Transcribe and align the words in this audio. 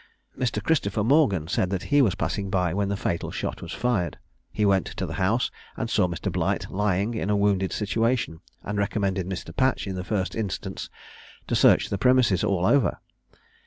Mr. 0.35 0.63
Christopher 0.63 1.03
Morgan 1.03 1.47
said 1.47 1.69
that 1.69 1.83
he 1.93 2.01
was 2.01 2.15
passing 2.15 2.49
by 2.49 2.73
when 2.73 2.89
the 2.89 2.97
fatal 2.97 3.29
shot 3.29 3.61
was 3.61 3.71
fired; 3.71 4.17
he 4.51 4.65
went 4.65 4.87
to 4.87 5.05
the 5.05 5.13
house, 5.21 5.51
and 5.77 5.91
saw 5.91 6.07
Mr. 6.07 6.31
Blight 6.31 6.71
lying 6.71 7.13
in 7.13 7.29
a 7.29 7.35
wounded 7.35 7.71
situation, 7.71 8.39
and 8.63 8.79
recommended 8.79 9.27
Mr. 9.29 9.55
Patch, 9.55 9.85
in 9.85 9.93
the 9.93 10.03
first 10.03 10.33
instance, 10.35 10.89
to 11.45 11.53
search 11.55 11.89
the 11.89 11.99
premises 11.99 12.43
all 12.43 12.65
over. 12.65 12.97